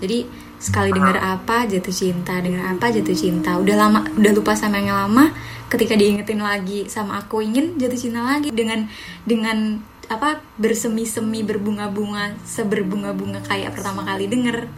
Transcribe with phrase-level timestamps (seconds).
[0.00, 0.24] jadi
[0.60, 3.56] sekali dengar apa jatuh cinta dengar apa jatuh cinta.
[3.60, 5.32] Udah lama udah lupa sama yang lama
[5.68, 8.48] ketika diingetin lagi sama aku ingin jatuh cinta lagi.
[8.48, 8.88] Dengan
[9.28, 14.68] dengan apa bersemi-semi berbunga-bunga seberbunga-bunga kayak pertama kali denger.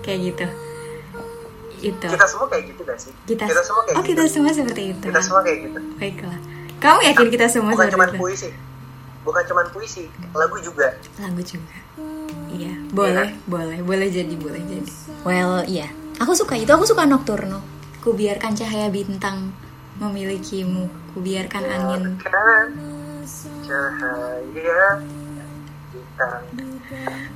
[0.00, 0.46] Kayak gitu.
[1.80, 2.06] Itu.
[2.12, 3.12] Kita semua kayak gitu gak sih?
[3.24, 4.10] Kita, semua kayak oh gitu.
[4.12, 5.06] kita semua seperti itu.
[5.08, 5.80] Kita semua kayak gitu.
[5.96, 6.40] Baiklah.
[6.80, 8.20] Kamu yakin kita semua bukan seperti cuma itu?
[8.20, 8.50] puisi.
[9.20, 10.96] Bukan cuma puisi lagu juga.
[11.20, 11.76] Lagu juga
[12.54, 12.74] iya.
[12.90, 13.78] Boleh boleh.
[13.82, 14.90] Boleh jadi boleh jadi.
[15.22, 15.88] Well iya.
[16.20, 16.70] Aku suka itu.
[16.70, 17.62] Aku suka nocturno.
[18.00, 19.52] Ku biarkan cahaya bintang
[20.00, 22.72] memilikimu ku biarkan angin Biarkan
[23.68, 25.04] cahaya
[25.92, 26.42] bintang.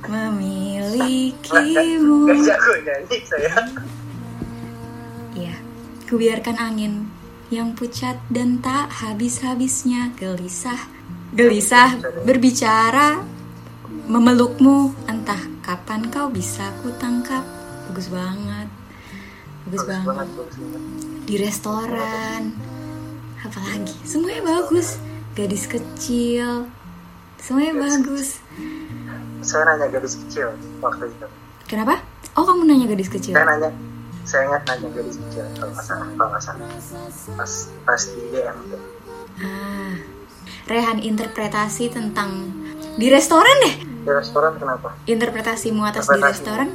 [0.09, 3.55] memilikimu Gak jago nyanyi saya.
[5.35, 5.51] Iya,
[6.07, 7.11] kubiarkan angin
[7.51, 10.15] yang pucat dan tak habis-habisnya.
[10.15, 10.79] Gelisah.
[11.35, 11.99] Gelisah.
[12.23, 13.19] Berbicara
[14.05, 17.41] memelukmu entah kapan kau bisa ku tangkap.
[17.87, 18.67] Bagus banget.
[19.65, 20.05] Bagus, Bagus banget.
[20.07, 20.81] banget bagus banget
[21.25, 22.41] Di restoran.
[23.39, 23.93] Apalagi?
[24.03, 24.97] Semuanya bagus.
[25.33, 26.69] Gadis kecil.
[27.37, 28.41] Semuanya bagus.
[29.39, 30.49] saya nanya gadis kecil
[30.81, 31.27] waktu itu
[31.65, 32.01] Kenapa?
[32.33, 33.29] Oh, kamu nanya gadis kecil.
[33.31, 33.69] saya nanya
[34.23, 36.65] saya ingat nanya gadis kecil kalau nggak salah kalau nggak salah
[37.37, 37.51] pas
[37.85, 38.81] pas di DM tuh
[39.37, 39.93] Ah.
[40.65, 42.49] Rehan interpretasi tentang
[42.95, 43.75] di restoran deh.
[44.05, 46.29] Di restoran kenapa Interpretasimu atas di Interpretasi.
[46.37, 46.69] restoran?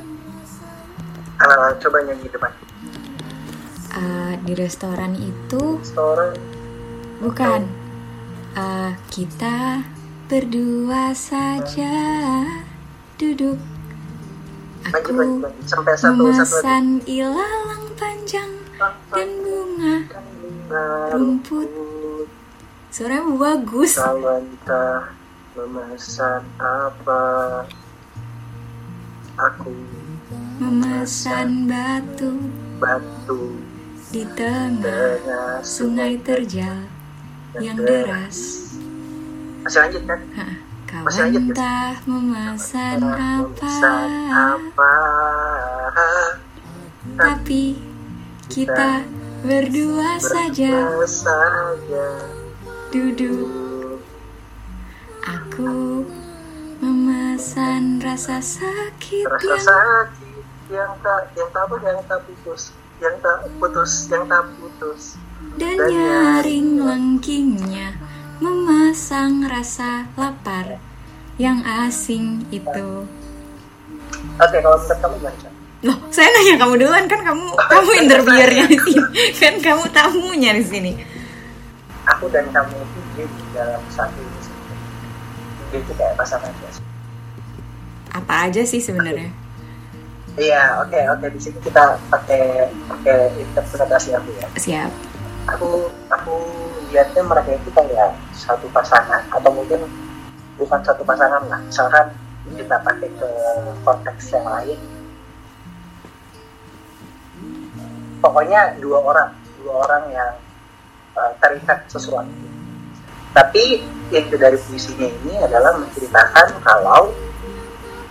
[1.39, 2.51] Ah, coba nyanyi depan
[3.91, 6.35] Ah, di restoran itu restoran
[7.19, 7.67] bukan.
[8.53, 9.83] Ah, kita
[10.27, 11.95] berdua saja
[13.17, 13.59] duduk.
[14.89, 18.51] Aku lanjut lanjut sampai satu satu lagi memesan ilalang panjang
[19.11, 19.97] dan bunga
[21.11, 21.69] rumput.
[22.91, 23.99] Suaramu bagus.
[23.99, 24.39] kalau
[25.55, 27.23] memesan apa
[29.35, 29.75] aku
[30.61, 32.39] Memesan batu
[32.79, 33.59] batu
[34.11, 36.87] di tengah sungai terjal
[37.59, 38.71] yang deras.
[39.67, 40.55] masih lanjut kan Hah,
[40.87, 41.51] Kau Masih lanjut, guys?
[41.51, 44.95] entah memesan apa, memesan apa
[47.17, 47.77] tapi
[48.47, 49.03] kita
[49.43, 52.09] berdua saja berdua saja
[52.91, 53.60] duduk.
[55.51, 56.07] Aku
[56.79, 62.71] memesan rasa sakit rasa yang sakit yang tak yang tak apa yang tak putus
[63.03, 65.19] yang tak putus yang tak putus
[65.59, 67.99] dan nyaring lengkingnya
[68.39, 70.79] memasang rasa lapar
[71.35, 73.11] yang asing itu.
[74.39, 75.51] oke kalau menurut kamu gimana
[75.83, 79.03] Loh, saya nanya kamu duluan kan kamu kamu interviewernya di sini.
[79.41, 80.93] Kan kamu tamunya di sini.
[82.07, 84.21] aku dan kamu itu di dalam satu
[85.79, 86.81] itu kayak pasangan biasa
[88.11, 89.31] Apa aja sih sebenarnya?
[90.39, 94.47] iya oke oke di sini kita pakai pakai interpretasi aku ya.
[94.57, 94.91] Siap.
[95.51, 96.35] aku aku
[96.91, 99.83] lihatnya mereka itu kayak satu pasangan atau mungkin
[100.55, 101.59] bukan satu pasangan lah.
[101.67, 102.07] Misalkan
[102.57, 103.29] kita pakai ke
[103.83, 104.79] konteks yang lain.
[108.21, 110.31] Pokoknya dua orang dua orang yang
[111.17, 112.31] uh, terikat sesuatu.
[113.33, 117.15] Tapi inti dari puisinya ini adalah menceritakan kalau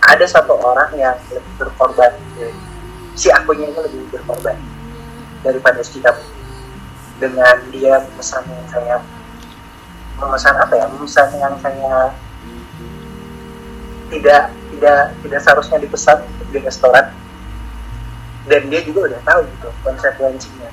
[0.00, 2.12] ada satu orang yang lebih berkorban.
[3.12, 4.56] Si akunya ini lebih berkorban
[5.44, 6.00] daripada si
[7.20, 8.96] dengan dia memesan yang saya
[10.16, 10.86] memesan apa ya?
[10.88, 12.16] Memesan yang saya
[14.08, 16.18] tidak tidak tidak seharusnya dipesan
[16.48, 17.12] di restoran.
[18.48, 20.70] Dan dia juga udah tahu gitu konsekuensinya.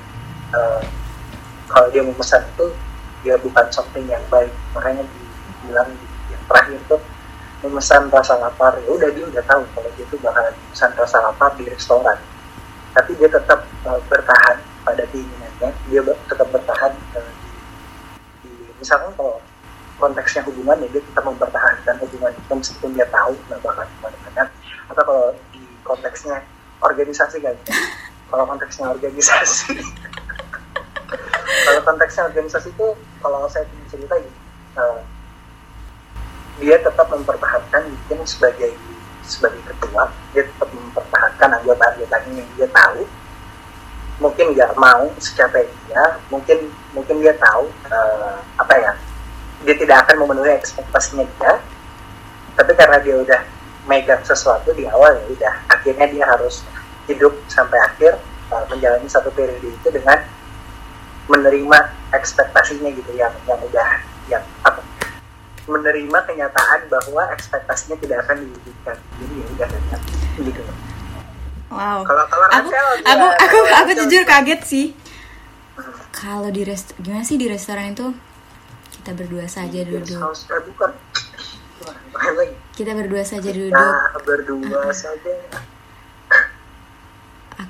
[0.56, 0.82] Eh,
[1.68, 2.72] kalau dia memesan itu
[3.22, 4.52] dia bukan something yang baik.
[4.74, 7.00] Makanya dibilang di- yang terakhir tuh
[7.66, 8.78] memesan rasa lapar.
[8.78, 12.18] Ya udah dia udah tahu kalau dia tuh bakalan memesan rasa lapar di restoran.
[12.94, 14.56] Tapi dia tetap eh, bertahan
[14.86, 15.70] pada keinginannya.
[15.90, 17.30] Dia tetap bertahan eh,
[18.42, 19.42] di, di misalkan kalau
[19.98, 24.44] konteksnya hubungan ya dia tetap mempertahankan hubungan itu meskipun dia tahu nggak bakal ke mana-mana
[24.94, 26.38] atau kalau di konteksnya
[26.78, 27.56] organisasi kan.
[28.28, 29.80] Kalau konteksnya organisasi
[31.68, 32.86] kalau konteksnya organisasi itu
[33.20, 34.38] kalau saya cerita gitu
[34.80, 35.00] eh,
[36.58, 38.72] dia tetap mempertahankan mungkin sebagai
[39.28, 43.04] sebagai ketua dia tetap mempertahankan anggota-anggotanya yang dia tahu.
[44.18, 48.92] Mungkin nggak mau secapai dia mungkin mungkin dia tahu eh, apa ya
[49.68, 51.52] dia tidak akan memenuhi ekspektasinya dia.
[52.58, 53.40] Tapi karena dia udah
[53.86, 56.64] megang sesuatu di awal ya udah akhirnya dia harus
[57.06, 58.18] hidup sampai akhir
[58.50, 60.18] eh, menjalani satu periode itu dengan
[61.38, 61.78] menerima
[62.10, 63.88] ekspektasinya gitu yang yang udah
[64.26, 64.82] yang apa
[65.64, 69.68] menerima kenyataan bahwa ekspektasinya tidak akan diwujudkan jadi ya udah
[70.40, 70.62] gitu
[71.68, 72.00] Wow.
[72.00, 74.86] Kalau kalau aku Rachel, aku aku aku Rachel- jujur kaget sih.
[75.74, 75.92] Hmm.
[76.10, 78.08] Kalau di rest gimana sih di restoran itu
[78.90, 80.16] kita berdua saja Guest duduk.
[80.18, 80.90] house eh, bukan
[82.72, 83.68] Kita berdua saja duduk.
[83.70, 85.32] nah berdua saja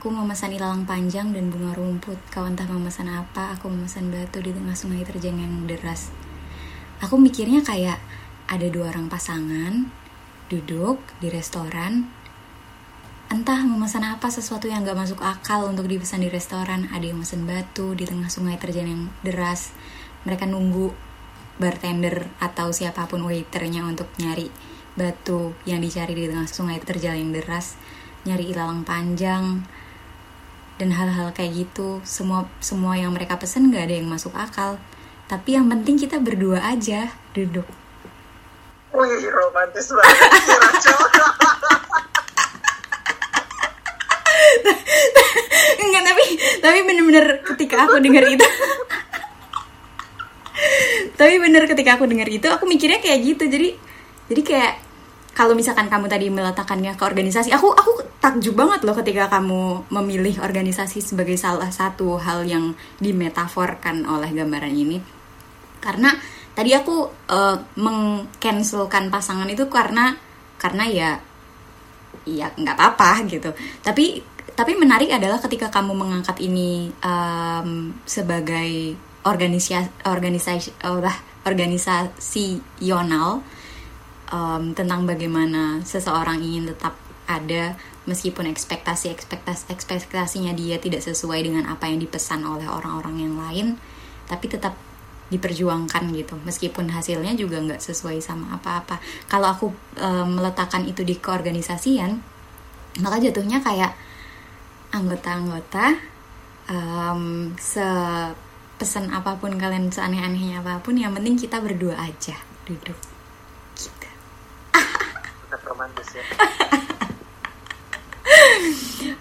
[0.09, 2.17] Aku memesan ilalang panjang dan bunga rumput.
[2.33, 6.09] Kau entah memesan apa, aku memesan batu di tengah sungai terjang yang deras.
[7.05, 8.01] Aku mikirnya kayak
[8.49, 9.85] ada dua orang pasangan
[10.49, 12.09] duduk di restoran.
[13.29, 16.89] Entah memesan apa sesuatu yang gak masuk akal untuk dipesan di restoran.
[16.89, 19.77] Ada yang memesan batu di tengah sungai terjang yang deras.
[20.25, 20.89] Mereka nunggu
[21.61, 24.49] bartender atau siapa pun waiternya untuk nyari
[24.97, 27.77] batu yang dicari di tengah sungai terjal yang deras
[28.25, 29.69] nyari ilalang panjang
[30.79, 34.79] dan hal-hal kayak gitu semua semua yang mereka pesen nggak ada yang masuk akal.
[35.29, 37.67] Tapi yang penting kita berdua aja duduk.
[38.95, 40.17] Wih romantis banget
[45.85, 46.25] enggak tapi
[46.65, 48.47] tapi bener-bener ketika aku dengar itu.
[51.19, 53.51] Tapi bener ketika aku dengar itu aku mikirnya kayak gitu.
[53.51, 53.75] Jadi
[54.31, 54.75] jadi kayak
[55.39, 60.43] kalau misalkan kamu tadi meletakkannya ke organisasi aku aku takjub banget loh ketika kamu memilih
[60.43, 64.99] organisasi sebagai salah satu hal yang dimetaforkan oleh gambaran ini.
[65.79, 66.11] Karena
[66.59, 70.19] tadi aku eh, mengcancelkan pasangan itu karena
[70.59, 71.11] karena ya
[72.27, 73.55] ya nggak apa-apa gitu.
[73.87, 74.19] Tapi
[74.59, 80.75] tapi menarik adalah ketika kamu mengangkat ini em, sebagai organisasi organisasi
[81.47, 83.47] organisasional
[84.33, 86.97] em, tentang bagaimana seseorang ingin tetap
[87.29, 87.77] ada
[88.09, 93.67] meskipun ekspektasi ekspektasi ekspektasinya dia tidak sesuai dengan apa yang dipesan oleh orang-orang yang lain
[94.25, 94.77] tapi tetap
[95.29, 96.41] diperjuangkan gitu.
[96.41, 98.97] Meskipun hasilnya juga nggak sesuai sama apa-apa.
[99.29, 99.67] Kalau aku
[100.01, 102.39] em, meletakkan itu di keorganisasian
[102.99, 103.93] maka jatuhnya kayak
[104.91, 106.01] anggota-anggota
[106.73, 112.97] em, sepesan apa pun kalian seaneh-anehnya apa pun yang penting kita berdua aja duduk
[115.79, 116.27] romantis ya.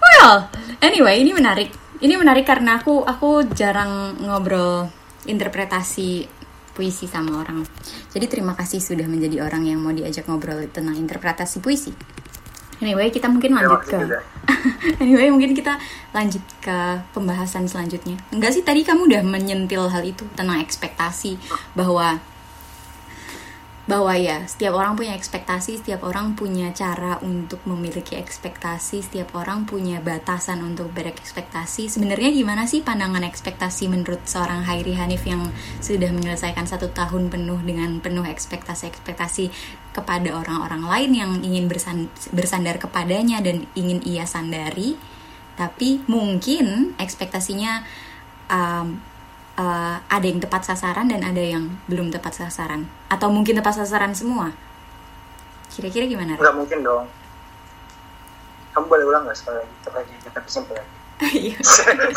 [0.02, 0.50] Well
[0.82, 1.70] anyway ini menarik.
[2.02, 4.90] Ini menarik karena aku aku jarang ngobrol
[5.30, 6.26] interpretasi
[6.74, 7.62] puisi sama orang.
[8.10, 11.94] Jadi terima kasih sudah menjadi orang yang mau diajak ngobrol tentang interpretasi puisi.
[12.82, 13.98] Anyway kita mungkin lanjut ke
[15.02, 15.78] anyway mungkin kita
[16.14, 16.78] lanjut ke
[17.14, 18.18] pembahasan selanjutnya.
[18.34, 21.38] Enggak sih tadi kamu udah menyentil hal itu tentang ekspektasi
[21.78, 22.18] bahwa
[23.88, 29.64] bahwa ya setiap orang punya ekspektasi, setiap orang punya cara untuk memiliki ekspektasi, setiap orang
[29.64, 31.88] punya batasan untuk berekspektasi.
[31.88, 35.48] Sebenarnya gimana sih pandangan ekspektasi menurut seorang Hairi Hanif yang
[35.80, 39.56] sudah menyelesaikan satu tahun penuh dengan penuh ekspektasi-ekspektasi
[39.96, 45.00] kepada orang-orang lain yang ingin bersan- bersandar kepadanya dan ingin ia sandari,
[45.56, 47.88] tapi mungkin ekspektasinya
[48.52, 49.00] um,
[49.58, 52.88] uh, ada yang tepat sasaran dan ada yang belum tepat sasaran.
[53.10, 54.54] Atau mungkin tepat sasaran semua?
[55.74, 57.06] Kira-kira gimana nggak mungkin dong.
[58.74, 59.74] Kamu boleh ulang nggak sekali lagi?
[60.48, 61.58] Simpel aja Iya.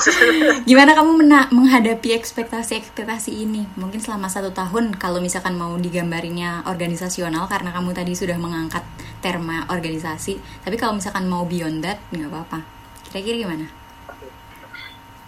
[0.69, 3.65] gimana kamu mena- menghadapi ekspektasi-ekspektasi ini?
[3.81, 8.85] Mungkin selama satu tahun kalau misalkan mau digambarinya organisasional karena kamu tadi sudah mengangkat
[9.25, 12.61] terma organisasi tapi kalau misalkan mau beyond that nggak apa-apa.
[13.09, 13.67] Kira-kira gimana?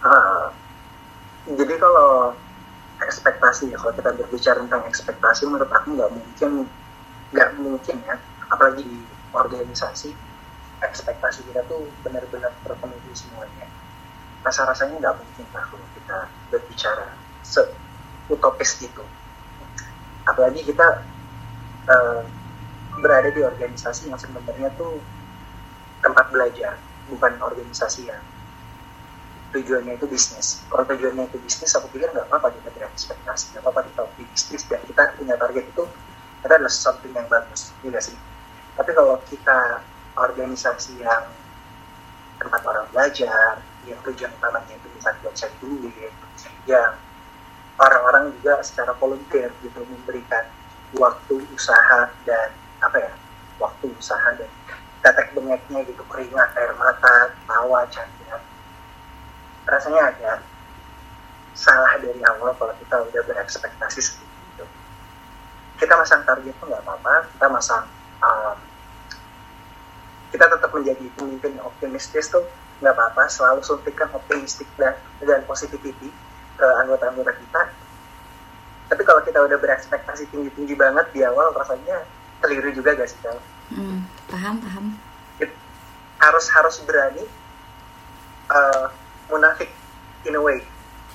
[0.05, 0.32] Ah,
[1.43, 2.31] jadi kalau
[3.03, 6.51] ekspektasi ya kalau kita berbicara tentang ekspektasi menurut aku nggak mungkin
[7.35, 8.15] nggak mungkin ya.
[8.47, 8.99] Apalagi di
[9.35, 10.15] organisasi
[10.83, 13.67] ekspektasi kita tuh benar-benar terpenuhi semuanya.
[14.43, 16.17] Rasa rasanya nggak mungkin lah kalau kita
[16.51, 17.07] berbicara
[17.43, 17.61] se
[18.31, 19.03] utopis itu.
[20.23, 20.87] Apalagi kita
[21.91, 22.21] eh,
[23.03, 25.01] berada di organisasi yang sebenarnya tuh
[25.99, 26.79] tempat belajar
[27.11, 28.23] bukan organisasi yang
[29.53, 30.65] tujuannya itu bisnis.
[30.67, 34.63] Kalau tujuannya itu bisnis, aku pikir nggak apa-apa kita berekspektasi, nggak apa-apa kita di bisnis
[34.65, 38.17] dan kita punya target itu, itu adalah sesuatu yang bagus, juga sih.
[38.73, 39.59] Tapi kalau kita
[40.17, 41.23] organisasi yang
[42.41, 46.13] tempat orang belajar, yang tujuan utamanya itu bisa buat cari duit,
[46.65, 46.97] yang
[47.77, 50.49] orang-orang juga secara volunteer gitu memberikan
[50.97, 52.49] waktu usaha dan
[52.81, 53.13] apa ya,
[53.61, 54.49] waktu usaha dan
[55.03, 58.22] tetek bengeknya gitu keringat air mata tawa canda
[59.73, 60.37] rasanya agak
[61.57, 64.65] salah dari awal kalau kita udah berekspektasi seperti itu
[65.81, 67.85] kita masang target itu nggak apa-apa kita masang
[68.21, 68.57] um,
[70.33, 72.45] kita tetap menjadi pemimpin yang optimistis tuh
[72.81, 76.09] nggak apa-apa selalu suntikan optimistik dan dan positivity
[76.57, 77.61] ke anggota-anggota kita
[78.89, 82.05] tapi kalau kita udah berekspektasi tinggi tinggi banget di awal rasanya
[82.43, 83.39] keliru juga gak sih Kal?
[83.71, 84.85] Hmm, paham paham.
[86.23, 87.25] harus harus berani
[88.47, 88.87] uh,
[89.27, 89.69] munafik
[90.23, 90.59] in a way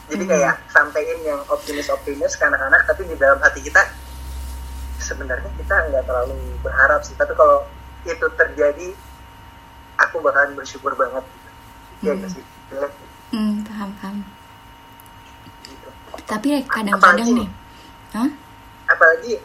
[0.08, 0.30] jadi Hmm.
[0.30, 3.82] kayak sampein yang optimis optimis ke anak-anak tapi di dalam hati kita
[4.98, 7.64] sebenarnya kita nggak terlalu berharap sih tapi kalau
[8.02, 8.88] itu terjadi
[9.98, 11.50] aku bakalan bersyukur banget gitu.
[12.00, 12.30] Iya Hmm.
[12.30, 12.88] sih Iya,
[13.28, 14.16] Hmm, paham paham.
[15.62, 15.88] gitu.
[16.24, 17.48] Tapi kadang-kadang nih,
[18.12, 18.28] Hah?
[18.86, 19.36] apalagi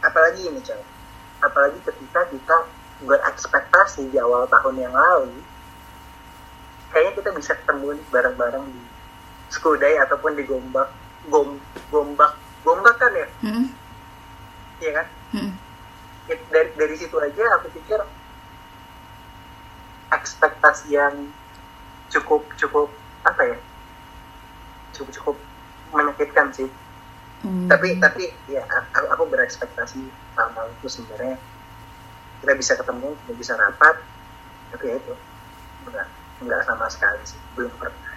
[0.00, 0.78] apalagi ini coy
[1.40, 2.56] apalagi ketika kita
[3.02, 5.34] berekspektasi di awal tahun yang lalu
[6.94, 8.80] kayaknya kita bisa ketemu bareng-bareng di
[9.82, 10.88] day ataupun di gombak
[11.26, 11.58] gom
[11.90, 13.26] gombak gombak kan ya?
[13.42, 13.66] Hmm,
[14.78, 15.06] iya kan?
[15.34, 15.50] Hmm,
[16.30, 17.98] It- dari dari situ aja aku pikir
[20.14, 21.34] ekspektasi yang
[22.14, 22.94] cukup cukup
[23.26, 23.58] apa ya?
[24.94, 25.36] Cukup cukup
[25.90, 26.70] menyakitkan sih.
[27.44, 27.68] Hmm.
[27.68, 30.00] tapi tapi ya aku, aku berekspektasi
[30.32, 31.36] sama itu sebenarnya.
[32.40, 34.00] Kita bisa ketemu kita bisa rapat
[34.72, 35.14] tapi ya itu.
[35.84, 36.08] Enggak
[36.42, 38.14] enggak sama sekali sih belum pernah.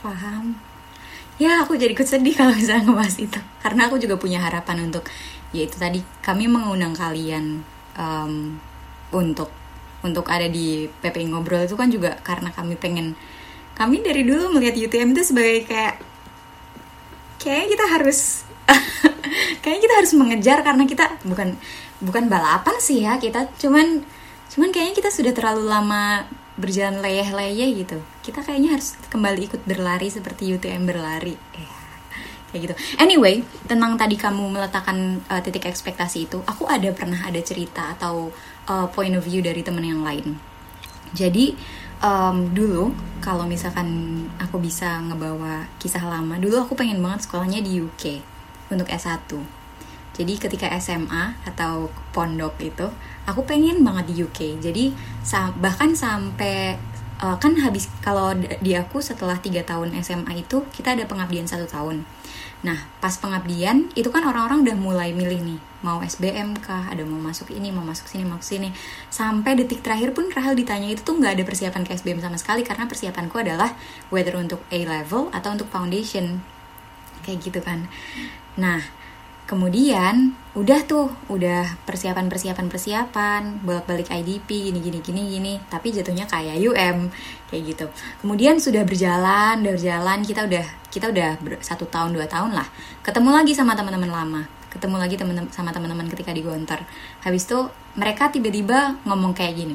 [0.00, 0.58] Paham.
[1.40, 3.40] Ya, aku jadi ikut sedih kalau misalnya ngebahas itu.
[3.64, 5.08] Karena aku juga punya harapan untuk,
[5.56, 7.64] yaitu tadi kami mengundang kalian
[7.96, 8.60] em,
[9.10, 9.48] untuk
[10.00, 13.12] untuk ada di PP ngobrol itu kan juga karena kami pengen
[13.76, 16.00] kami dari dulu melihat UTM itu sebagai kayak
[17.36, 18.48] kayak kita harus
[19.64, 21.56] kayak kita harus mengejar karena kita bukan
[22.00, 24.00] bukan balapan sih ya kita cuman
[24.48, 26.24] cuman kayaknya kita sudah terlalu lama
[26.60, 27.98] berjalan leyeh-leyeh gitu.
[28.20, 31.34] Kita kayaknya harus kembali ikut berlari seperti UTM berlari.
[31.56, 31.72] Ya,
[32.52, 32.74] kayak gitu.
[33.00, 38.28] Anyway tentang tadi kamu meletakkan uh, titik ekspektasi itu aku ada pernah ada cerita atau
[38.68, 40.36] uh, point of view dari temen yang lain.
[41.10, 41.58] Jadi
[42.00, 47.82] em, dulu kalau misalkan aku bisa ngebawa kisah lama, dulu aku pengen banget sekolahnya di
[47.82, 48.22] UK
[48.70, 49.26] untuk S1.
[50.14, 52.86] Jadi ketika SMA atau pondok itu,
[53.30, 54.58] aku pengen banget di UK.
[54.58, 54.92] Jadi
[55.62, 56.76] bahkan sampai
[57.20, 61.70] eh, kan habis kalau di aku setelah tiga tahun SMA itu kita ada pengabdian satu
[61.70, 62.02] tahun.
[62.66, 67.16] Nah pas pengabdian itu kan orang-orang udah mulai milih nih mau SBM kah, ada mau
[67.16, 68.68] masuk ini, mau masuk sini, mau sini.
[69.08, 72.60] Sampai detik terakhir pun Rahel ditanya itu tuh nggak ada persiapan ke SBM sama sekali
[72.60, 73.72] karena persiapanku adalah
[74.12, 76.44] whether untuk A level atau untuk foundation
[77.24, 77.88] kayak gitu kan.
[78.60, 78.84] Nah
[79.50, 85.90] kemudian udah tuh udah persiapan persiapan persiapan bolak balik IDP gini gini gini gini tapi
[85.90, 87.10] jatuhnya kayak UM
[87.50, 87.86] kayak gitu.
[88.22, 92.66] Kemudian sudah berjalan udah berjalan kita udah kita udah satu tahun dua tahun lah
[93.02, 96.86] ketemu lagi sama teman-teman lama ketemu lagi temen sama teman-teman ketika di Gontor.
[97.26, 97.66] Habis itu
[97.98, 99.74] mereka tiba-tiba ngomong kayak gini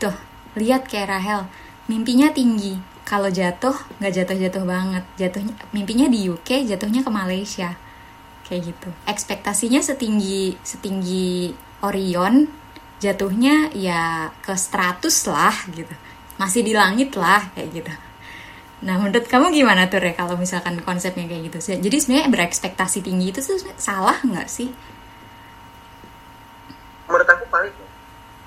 [0.00, 0.14] tuh
[0.56, 1.44] lihat kayak Rahel
[1.86, 7.76] mimpinya tinggi kalau jatuh nggak jatuh-jatuh banget jatuhnya mimpinya di UK jatuhnya ke Malaysia
[8.44, 8.88] kayak gitu.
[9.08, 11.50] Ekspektasinya setinggi setinggi
[11.82, 12.44] Orion
[13.00, 15.94] jatuhnya ya ke 100 lah gitu.
[16.36, 17.92] Masih di langit lah kayak gitu.
[18.84, 21.80] Nah menurut kamu gimana tuh Re kalau misalkan konsepnya kayak gitu?
[21.80, 24.68] Jadi sebenarnya berekspektasi tinggi itu tuh salah nggak sih?
[27.08, 27.88] Menurut aku valid ya.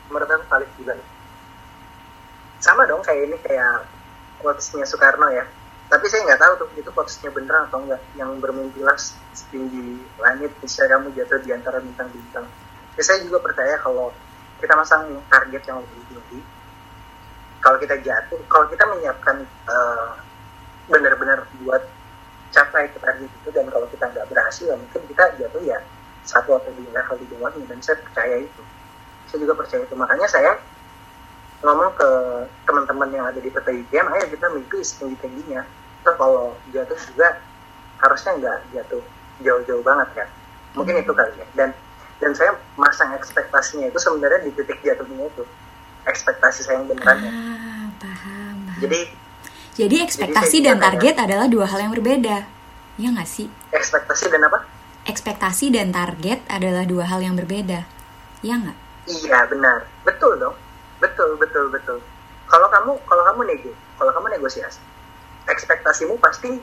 [0.08, 1.08] menurut aku valid juga nih.
[2.58, 3.86] sama dong kayak ini kayak
[4.42, 5.46] quotesnya Soekarno ya
[5.88, 9.00] tapi saya nggak tahu tuh itu quotesnya beneran atau enggak yang bermimpilah
[9.32, 12.44] setinggi langit bisa kamu jatuh di antara bintang-bintang.
[13.00, 14.12] Ya, saya juga percaya kalau
[14.60, 16.40] kita masang target yang lebih tinggi.
[17.64, 20.12] Kalau kita jatuh kalau kita menyiapkan eh,
[20.92, 21.84] benar-benar buat
[22.52, 25.80] capai ke target itu dan kalau kita nggak berhasil ya mungkin kita jatuh ya
[26.28, 28.64] satu atau dua level di bawahnya dan saya percaya itu.
[29.32, 29.96] Saya juga percaya itu.
[29.96, 30.52] Makanya saya
[31.66, 32.10] ngomong ke
[32.70, 35.66] teman-teman yang ada di PTIGM ayo kita mimpi setinggi tingginya
[36.06, 37.42] terus kalau jatuh juga
[37.98, 39.04] harusnya nggak jatuh
[39.42, 40.28] jauh-jauh banget kan.
[40.78, 41.48] Mungkin itu kali ya.
[41.58, 41.70] Dan
[42.18, 45.44] dan saya masang ekspektasinya itu sebenarnya di titik jatuhnya itu.
[46.08, 47.32] Ekspektasi saya yang beneran ya.
[47.32, 48.80] ah paham, paham.
[48.80, 49.00] jadi
[49.76, 52.38] jadi ekspektasi saya dan target adalah dua hal yang berbeda.
[52.98, 53.52] Ya nggak sih?
[53.70, 54.66] Ekspektasi dan apa?
[55.06, 57.86] Ekspektasi dan target adalah dua hal yang berbeda.
[58.42, 58.78] Ya nggak?
[59.08, 60.56] Iya benar, betul dong,
[60.98, 61.98] betul betul betul.
[62.48, 64.80] Kalau kamu kalau kamu nego, kalau kamu negosiasi,
[65.46, 66.58] ekspektasimu pasti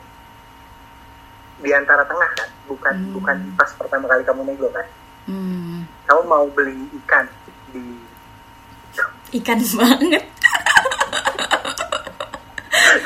[1.61, 3.13] di antara tengah kan, bukan Hmm.
[3.15, 4.87] bukan pas pertama kali kamu nego kan.
[5.29, 7.25] hmm, Kamu mau beli ikan
[7.73, 8.01] di,
[9.41, 10.25] ikan banget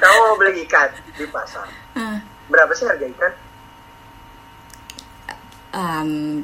[0.02, 1.68] kamu mau beli ikan di pasar.
[1.94, 2.18] ah
[2.48, 3.32] Berapa sih harga ikan?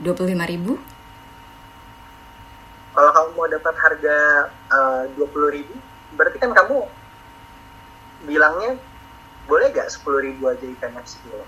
[0.05, 0.79] dua puluh lima ribu
[2.95, 4.17] Kalau kamu mau dapat harga
[5.19, 5.75] dua puluh ribu,
[6.15, 6.87] berarti kan kamu
[8.25, 8.79] bilangnya
[9.45, 11.45] boleh gak sepuluh ribu aja ikannya sekilo?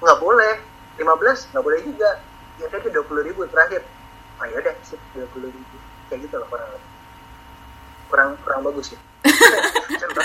[0.00, 0.54] nggak boleh.
[1.00, 2.10] 15 nggak boleh juga.
[2.60, 3.80] Ya tadi dua puluh ribu terakhir.
[4.36, 5.76] Oh ya udah sih dua puluh ribu.
[6.12, 6.70] Kayak gitu loh kurang
[8.10, 8.98] kurang kurang bagus ya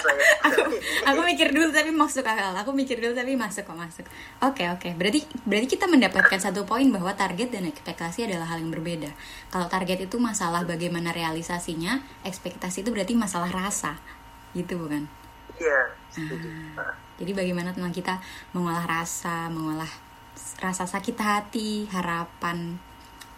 [0.05, 0.23] saya.
[0.45, 0.61] Aku,
[1.09, 2.53] aku mikir dulu tapi masuk akal.
[2.53, 4.05] Aku mikir dulu tapi masuk kok masuk.
[4.45, 4.93] Oke oke.
[4.93, 9.09] Berarti berarti kita mendapatkan satu poin bahwa target dan ekspektasi adalah hal yang berbeda.
[9.49, 13.97] Kalau target itu masalah bagaimana realisasinya ekspektasi itu berarti masalah rasa.
[14.53, 15.09] Gitu bukan?
[15.57, 16.47] Iya setuju.
[16.79, 16.95] Ah.
[17.15, 18.19] jadi bagaimana tentang kita
[18.51, 19.89] mengolah rasa mengolah
[20.61, 22.77] rasa sakit hati harapan.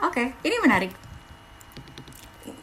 [0.03, 1.06] Oke ini menarik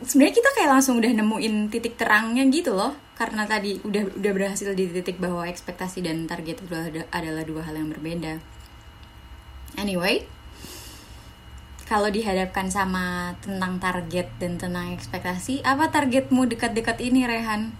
[0.04, 2.92] sebenarnya kita kayak langsung udah nemuin titik terangnya gitu loh.
[3.14, 7.62] Karena tadi udah udah berhasil di titik bahwa ekspektasi dan target itu ada- adalah dua
[7.64, 8.38] hal yang berbeda.
[9.80, 10.26] Anyway
[11.84, 17.76] kalau dihadapkan sama tentang target dan tentang ekspektasi apa targetmu dekat-dekat ini Rehan